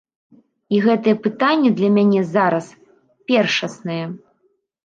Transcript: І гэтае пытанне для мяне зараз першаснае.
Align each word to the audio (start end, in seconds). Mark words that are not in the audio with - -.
І 0.75 0.79
гэтае 0.85 1.13
пытанне 1.25 1.69
для 1.81 1.89
мяне 1.97 2.21
зараз 2.31 2.71
першаснае. 3.33 4.01